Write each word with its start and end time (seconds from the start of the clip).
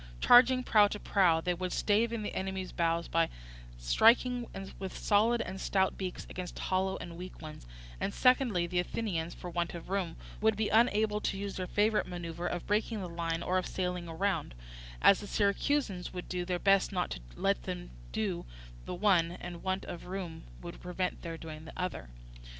Charging 0.19 0.63
prow 0.63 0.87
to 0.87 0.99
prow, 0.99 1.41
they 1.41 1.53
would 1.53 1.71
stave 1.71 2.11
in 2.11 2.23
the 2.23 2.33
enemy's 2.33 2.71
bows, 2.71 3.07
by 3.07 3.29
striking 3.77 4.47
with 4.79 4.97
solid 4.97 5.41
and 5.41 5.61
stout 5.61 5.95
beaks 5.95 6.25
against 6.27 6.57
hollow 6.57 6.97
and 6.97 7.17
weak 7.19 7.39
ones; 7.39 7.67
and 7.99 8.11
secondly, 8.11 8.65
the 8.65 8.79
Athenians 8.79 9.35
for 9.35 9.51
want 9.51 9.75
of 9.75 9.89
room 9.89 10.15
would 10.41 10.55
be 10.55 10.69
unable 10.69 11.21
to 11.21 11.37
use 11.37 11.55
their 11.55 11.67
favourite 11.67 12.07
manoeuvre 12.07 12.47
of 12.47 12.65
breaking 12.65 12.99
the 12.99 13.07
line 13.07 13.43
or 13.43 13.59
of 13.59 13.67
sailing 13.67 14.07
round, 14.09 14.55
as 15.03 15.19
the 15.19 15.27
Syracusans 15.27 16.11
would 16.11 16.27
do 16.27 16.45
their 16.45 16.57
best 16.57 16.91
not 16.91 17.11
to 17.11 17.19
let 17.35 17.61
them 17.65 17.91
do 18.11 18.47
the 18.85 18.95
one, 18.95 19.33
and 19.33 19.61
want 19.61 19.85
of 19.85 20.05
room 20.07 20.45
would 20.63 20.81
prevent 20.81 21.21
their 21.21 21.37
doing 21.37 21.65
the 21.65 21.79
other. 21.79 22.09